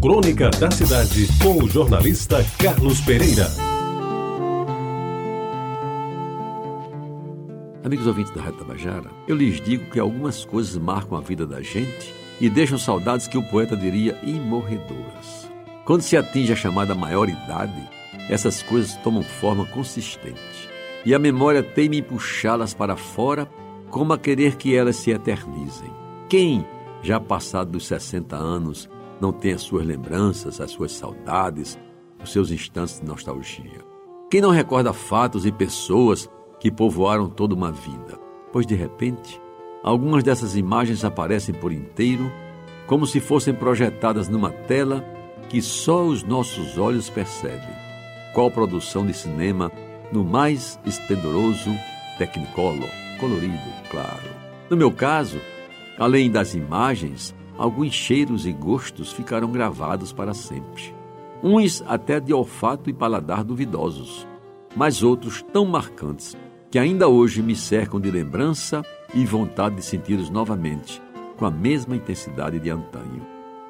Crônica 0.00 0.48
da 0.48 0.70
Cidade, 0.70 1.28
com 1.42 1.62
o 1.62 1.68
jornalista 1.68 2.42
Carlos 2.58 3.02
Pereira. 3.02 3.46
Amigos 7.84 8.06
ouvintes 8.06 8.32
da 8.32 8.40
Rádio 8.40 8.60
Tabajara, 8.60 9.10
eu 9.28 9.36
lhes 9.36 9.60
digo 9.60 9.90
que 9.90 10.00
algumas 10.00 10.42
coisas 10.42 10.78
marcam 10.78 11.18
a 11.18 11.20
vida 11.20 11.46
da 11.46 11.60
gente 11.60 12.14
e 12.40 12.48
deixam 12.48 12.78
saudades 12.78 13.28
que 13.28 13.36
o 13.36 13.42
poeta 13.50 13.76
diria 13.76 14.18
imorredoras. 14.22 15.50
Quando 15.84 16.00
se 16.00 16.16
atinge 16.16 16.54
a 16.54 16.56
chamada 16.56 16.94
maioridade, 16.94 17.86
essas 18.30 18.62
coisas 18.62 18.96
tomam 19.02 19.22
forma 19.22 19.66
consistente 19.66 20.40
e 21.04 21.14
a 21.14 21.18
memória 21.18 21.62
teima 21.62 21.96
em 21.96 22.02
puxá-las 22.02 22.72
para 22.72 22.96
fora 22.96 23.46
como 23.90 24.14
a 24.14 24.18
querer 24.18 24.56
que 24.56 24.74
elas 24.74 24.96
se 24.96 25.10
eternizem. 25.10 25.92
Quem, 26.26 26.64
já 27.02 27.20
passado 27.20 27.72
dos 27.72 27.86
60 27.86 28.34
anos, 28.34 28.88
não 29.20 29.32
tem 29.32 29.52
as 29.52 29.62
suas 29.62 29.86
lembranças, 29.86 30.60
as 30.60 30.70
suas 30.70 30.92
saudades, 30.92 31.78
os 32.22 32.32
seus 32.32 32.50
instantes 32.50 33.00
de 33.00 33.06
nostalgia? 33.06 33.84
Quem 34.30 34.40
não 34.40 34.50
recorda 34.50 34.92
fatos 34.92 35.44
e 35.44 35.52
pessoas 35.52 36.30
que 36.58 36.70
povoaram 36.70 37.28
toda 37.28 37.54
uma 37.54 37.72
vida? 37.72 38.18
Pois 38.52 38.66
de 38.66 38.74
repente, 38.74 39.40
algumas 39.82 40.22
dessas 40.22 40.56
imagens 40.56 41.04
aparecem 41.04 41.54
por 41.54 41.72
inteiro, 41.72 42.30
como 42.86 43.06
se 43.06 43.20
fossem 43.20 43.54
projetadas 43.54 44.28
numa 44.28 44.50
tela 44.50 45.04
que 45.48 45.60
só 45.60 46.04
os 46.04 46.22
nossos 46.22 46.78
olhos 46.78 47.10
percebem. 47.10 47.74
Qual 48.34 48.50
produção 48.50 49.04
de 49.04 49.12
cinema 49.12 49.70
no 50.12 50.24
mais 50.24 50.78
esplendoroso 50.84 51.70
Technicolor, 52.20 52.90
colorido, 53.18 53.56
claro. 53.90 54.28
No 54.68 54.76
meu 54.76 54.92
caso, 54.92 55.40
além 55.98 56.30
das 56.30 56.54
imagens, 56.54 57.34
alguns 57.60 57.92
cheiros 57.92 58.46
e 58.46 58.52
gostos 58.52 59.12
ficaram 59.12 59.52
gravados 59.52 60.14
para 60.14 60.32
sempre. 60.32 60.94
Uns 61.42 61.84
até 61.86 62.18
de 62.18 62.32
olfato 62.32 62.88
e 62.88 62.92
paladar 62.92 63.44
duvidosos, 63.44 64.26
mas 64.74 65.02
outros 65.02 65.42
tão 65.52 65.66
marcantes 65.66 66.34
que 66.70 66.78
ainda 66.78 67.06
hoje 67.06 67.42
me 67.42 67.54
cercam 67.54 68.00
de 68.00 68.10
lembrança 68.10 68.82
e 69.14 69.26
vontade 69.26 69.76
de 69.76 69.82
senti-los 69.82 70.30
novamente, 70.30 71.02
com 71.36 71.44
a 71.44 71.50
mesma 71.50 71.96
intensidade 71.96 72.58
de 72.58 72.70
antanho. 72.70 73.26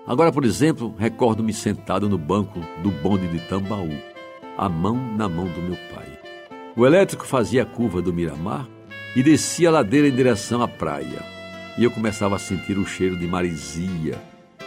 Agora, 0.07 0.31
por 0.31 0.45
exemplo, 0.45 0.95
recordo-me 0.97 1.53
sentado 1.53 2.09
no 2.09 2.19
banco 2.19 2.61
do 2.85 2.93
bonde 3.03 3.27
de 3.27 3.41
Tambaú, 3.49 3.91
a 4.57 4.69
mão 4.69 4.95
na 5.17 5.29
mão 5.29 5.47
do 5.47 5.63
meu 5.63 5.77
pai. 5.93 6.07
O 6.77 6.87
elétrico 6.87 7.27
fazia 7.27 7.65
a 7.65 7.67
curva 7.67 8.01
do 8.01 8.13
Miramar 8.13 8.69
e 9.17 9.23
descia 9.23 9.69
a 9.69 9.73
ladeira 9.73 10.07
em 10.07 10.15
direção 10.15 10.63
à 10.63 10.69
praia. 10.69 11.40
E 11.81 11.85
eu 11.85 11.91
começava 11.91 12.37
a 12.37 12.39
sentir 12.39 12.77
o 12.77 12.85
cheiro 12.85 13.17
de 13.17 13.27
marisia, 13.27 14.23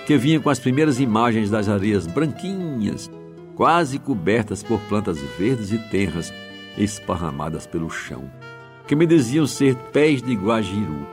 que 0.07 0.17
vinha 0.17 0.39
com 0.39 0.49
as 0.49 0.57
primeiras 0.57 0.99
imagens 0.99 1.47
das 1.47 1.69
areias 1.69 2.07
branquinhas, 2.07 3.07
quase 3.53 3.99
cobertas 3.99 4.63
por 4.63 4.79
plantas 4.89 5.19
verdes 5.37 5.71
e 5.71 5.77
tenras 5.77 6.33
esparramadas 6.75 7.67
pelo 7.67 7.87
chão, 7.87 8.31
que 8.87 8.95
me 8.95 9.05
diziam 9.05 9.45
ser 9.45 9.75
pés 9.75 10.23
de 10.23 10.33
guajiru. 10.33 11.05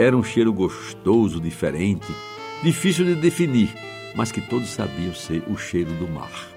Era 0.00 0.16
um 0.16 0.24
cheiro 0.24 0.52
gostoso, 0.52 1.40
diferente, 1.40 2.12
difícil 2.60 3.04
de 3.04 3.14
definir, 3.14 3.72
mas 4.16 4.32
que 4.32 4.40
todos 4.40 4.68
sabiam 4.68 5.14
ser 5.14 5.44
o 5.46 5.56
cheiro 5.56 5.92
do 5.92 6.08
mar. 6.08 6.48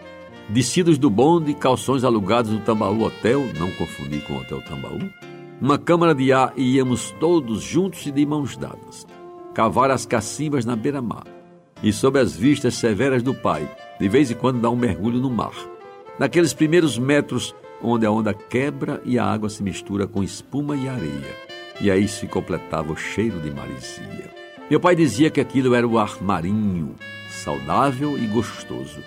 Descidos 0.49 0.97
do 0.97 1.11
bonde, 1.11 1.53
calções 1.53 2.03
alugados 2.03 2.51
no 2.51 2.59
Tambaú 2.61 3.03
Hotel, 3.03 3.51
não 3.59 3.69
confundir 3.73 4.23
com 4.23 4.33
o 4.33 4.37
Hotel 4.39 4.63
Tambaú, 4.63 4.97
uma 5.61 5.77
câmara 5.77 6.15
de 6.15 6.31
ar 6.31 6.53
e 6.55 6.75
íamos 6.75 7.11
todos 7.19 7.61
juntos 7.61 8.05
e 8.05 8.11
de 8.11 8.25
mãos 8.25 8.55
dadas. 8.55 9.05
Cavar 9.53 9.91
as 9.91 10.05
cacimbas 10.05 10.65
na 10.65 10.75
beira-mar 10.75 11.25
e 11.83 11.91
sob 11.91 12.19
as 12.19 12.35
vistas 12.35 12.75
severas 12.75 13.23
do 13.23 13.33
pai, 13.33 13.69
de 13.99 14.07
vez 14.07 14.31
em 14.31 14.35
quando 14.35 14.61
dar 14.61 14.69
um 14.69 14.75
mergulho 14.75 15.19
no 15.19 15.29
mar. 15.29 15.53
Naqueles 16.17 16.53
primeiros 16.53 16.97
metros 16.97 17.55
onde 17.81 18.05
a 18.05 18.11
onda 18.11 18.33
quebra 18.33 19.01
e 19.05 19.17
a 19.17 19.25
água 19.25 19.49
se 19.49 19.63
mistura 19.63 20.07
com 20.07 20.23
espuma 20.23 20.75
e 20.75 20.87
areia. 20.87 21.49
E 21.81 21.89
aí 21.89 22.07
se 22.07 22.27
completava 22.27 22.91
o 22.91 22.97
cheiro 22.97 23.39
de 23.39 23.51
marisia. 23.51 24.29
Meu 24.69 24.79
pai 24.79 24.95
dizia 24.95 25.29
que 25.29 25.39
aquilo 25.39 25.73
era 25.73 25.87
o 25.87 25.97
ar 25.97 26.21
marinho, 26.21 26.95
saudável 27.29 28.17
e 28.17 28.27
gostoso, 28.27 28.99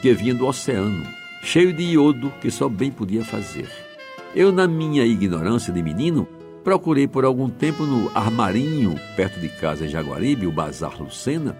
que 0.00 0.14
vinha 0.14 0.34
do 0.34 0.46
oceano, 0.46 1.06
cheio 1.42 1.72
de 1.72 1.82
iodo 1.82 2.32
que 2.40 2.50
só 2.50 2.68
bem 2.68 2.90
podia 2.90 3.24
fazer. 3.24 3.89
Eu, 4.34 4.52
na 4.52 4.68
minha 4.68 5.04
ignorância 5.04 5.72
de 5.72 5.82
menino, 5.82 6.26
procurei 6.62 7.08
por 7.08 7.24
algum 7.24 7.48
tempo 7.48 7.84
no 7.84 8.10
armarinho, 8.14 8.94
perto 9.16 9.40
de 9.40 9.48
casa 9.48 9.86
em 9.86 9.88
Jaguaribe, 9.88 10.46
o 10.46 10.52
Bazar 10.52 11.02
Lucena, 11.02 11.56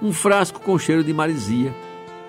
um 0.00 0.12
frasco 0.12 0.60
com 0.60 0.78
cheiro 0.78 1.04
de 1.04 1.12
marisia 1.12 1.74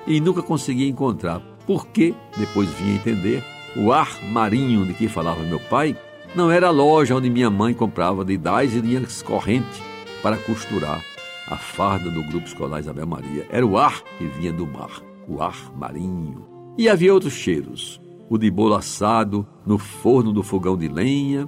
e 0.06 0.20
nunca 0.20 0.42
consegui 0.42 0.88
encontrar. 0.88 1.42
Porque, 1.66 2.14
depois 2.38 2.70
vim 2.72 2.96
entender, 2.96 3.44
o 3.76 3.92
ar 3.92 4.22
marinho 4.24 4.86
de 4.86 4.94
que 4.94 5.08
falava 5.08 5.44
meu 5.44 5.60
pai 5.60 5.96
não 6.36 6.52
era 6.52 6.68
a 6.68 6.72
loja 6.72 7.16
onde 7.16 7.30
minha 7.30 7.50
mãe 7.50 7.74
comprava 7.74 8.26
de 8.26 8.38
dais 8.38 8.74
e 8.74 8.80
linhas 8.80 9.22
corrente 9.22 9.82
para 10.22 10.38
costurar 10.38 11.02
a 11.48 11.56
farda 11.56 12.10
do 12.10 12.24
grupo 12.24 12.46
escolar 12.46 12.80
Isabel 12.80 13.08
Maria. 13.08 13.48
Era 13.50 13.66
o 13.66 13.78
ar 13.78 14.02
que 14.18 14.26
vinha 14.26 14.52
do 14.52 14.68
mar, 14.68 15.02
o 15.28 15.42
ar 15.42 15.72
marinho. 15.76 16.46
E 16.78 16.90
havia 16.90 17.14
outros 17.14 17.34
cheiros: 17.34 18.02
o 18.30 18.38
de 18.38 18.50
bolo 18.52 18.76
assado 18.76 19.48
no 19.66 19.78
forno 19.78 20.32
do 20.32 20.44
fogão 20.44 20.78
de 20.78 20.88
lenha, 20.88 21.48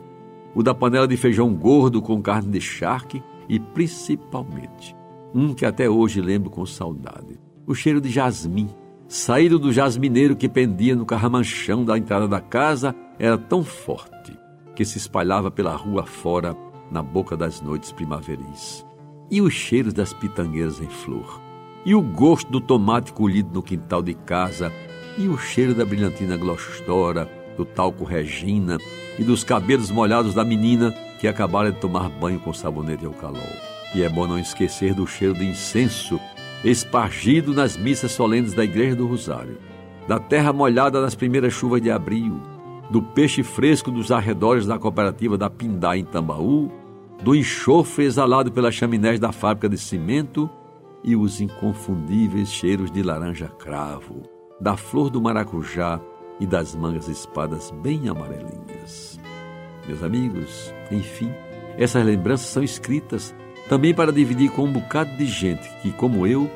o 0.56 0.63
da 0.63 0.73
panela 0.73 1.07
de 1.07 1.17
feijão 1.17 1.53
gordo 1.53 2.01
com 2.01 2.22
carne 2.22 2.50
de 2.50 2.62
charque 2.62 3.22
e, 3.47 3.59
principalmente, 3.59 4.95
um 5.34 5.53
que 5.53 5.66
até 5.66 5.90
hoje 5.90 6.22
lembro 6.22 6.50
com 6.50 6.66
saudade: 6.66 7.40
o 7.66 7.73
cheiro 7.73 8.01
de 8.01 8.09
jasmim. 8.09 8.69
Saído 9.07 9.57
do 9.57 9.73
jasmineiro 9.73 10.35
que 10.35 10.47
pendia 10.47 10.95
no 10.95 11.03
carramanchão 11.03 11.84
da 11.84 11.97
entrada 11.97 12.28
da 12.28 12.40
casa, 12.40 12.96
era 13.17 13.40
tão 13.40 13.63
forte 13.63 14.38
que 14.75 14.85
se 14.85 15.00
espalhava 15.00 15.50
pela 15.50 15.75
rua 15.75 16.06
fora 16.06 16.56
na 16.91 17.01
boca 17.01 17.35
das 17.35 17.59
noites 17.59 17.91
primaveris. 17.91 18.85
E 19.31 19.41
os 19.41 19.51
cheiros 19.51 19.94
das 19.94 20.13
pitangueiras 20.13 20.79
em 20.79 20.88
flor. 20.88 21.41
E 21.85 21.96
o 21.96 22.01
gosto 22.01 22.51
do 22.51 22.61
tomate 22.61 23.11
colhido 23.11 23.50
no 23.51 23.63
quintal 23.63 24.03
de 24.03 24.13
casa. 24.13 24.72
E 25.19 25.28
o 25.28 25.38
cheiro 25.38 25.75
da 25.75 25.84
brilhantina 25.84 26.38
glostora, 26.38 27.30
do 27.57 27.66
talco 27.66 28.06
Regina 28.06 28.78
e 29.19 29.24
dos 29.24 29.44
cabelos 29.44 29.91
molhados 29.91 30.34
da 30.34 30.46
menina 30.46 30.91
que 31.19 31.28
acabara 31.28 31.74
de 31.74 31.78
tomar 31.78 32.07
banho 32.07 32.40
com 32.40 32.53
sabonete 32.53 33.06
ao 33.06 33.12
calor. 33.12 33.44
E 33.94 34.02
é 34.02 34.08
bom 34.08 34.25
não 34.25 34.40
esquecer 34.40 34.94
do 34.94 35.06
cheiro 35.06 35.34
de 35.34 35.44
incenso 35.44 36.18
espargido 36.63 37.53
nas 37.53 37.75
missas 37.75 38.13
solenes 38.13 38.53
da 38.53 38.63
Igreja 38.63 38.96
do 38.96 39.08
Rosário, 39.08 39.58
da 40.08 40.19
terra 40.19 40.53
molhada 40.53 41.02
nas 41.02 41.16
primeiras 41.16 41.52
chuvas 41.52 41.81
de 41.81 41.91
abril, 41.91 42.41
do 42.90 43.02
peixe 43.02 43.44
fresco 43.44 43.91
dos 43.91 44.13
arredores 44.13 44.66
da 44.66 44.79
cooperativa 44.79 45.38
da 45.38 45.50
Pindá 45.50 45.97
em 45.97 46.06
Tambaú, 46.06 46.72
do 47.22 47.35
enxofre 47.35 48.06
exalado 48.06 48.53
pelas 48.53 48.74
chaminés 48.74 49.19
da 49.19 49.34
fábrica 49.34 49.68
de 49.68 49.78
cimento 49.78 50.50
e 51.03 51.13
os 51.13 51.41
inconfundíveis 51.41 52.50
cheiros 52.50 52.90
de 52.90 53.03
laranja 53.03 53.50
cravo, 53.50 54.39
da 54.59 54.75
flor 54.75 55.09
do 55.09 55.22
maracujá 55.22 56.00
e 56.40 56.46
das 56.46 56.75
mangas 56.75 57.08
espadas 57.08 57.72
bem 57.72 58.09
amarelinhas. 58.09 59.20
Meus 59.88 60.03
amigos, 60.03 60.74
enfim, 60.92 61.31
essas 61.78 62.06
lembranças 62.06 62.47
são 62.47 62.64
escritas 62.64 63.34
também 63.68 63.94
para 63.94 64.12
dividir 64.12 64.52
com 64.52 64.64
um 64.64 64.72
bocado 64.72 65.16
de 65.18 65.25
gente 65.25 65.68
que, 65.81 65.92
como 65.92 66.25
eu, 66.25 66.50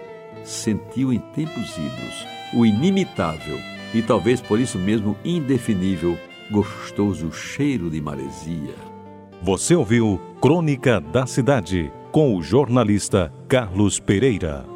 sentiu 0.43 1.13
em 1.13 1.19
tempos 1.19 1.77
idos 1.77 2.27
o 2.53 2.65
inimitável 2.65 3.57
e 3.93 4.01
talvez 4.01 4.41
por 4.41 4.59
isso 4.59 4.77
mesmo 4.77 5.15
indefinível 5.23 6.17
gostoso 6.51 7.31
cheiro 7.31 7.89
de 7.89 8.01
maresia. 8.01 8.75
Você 9.41 9.75
ouviu 9.75 10.19
Crônica 10.41 10.99
da 10.99 11.25
Cidade 11.25 11.91
com 12.11 12.35
o 12.35 12.41
jornalista 12.41 13.33
Carlos 13.47 13.99
Pereira. 13.99 14.72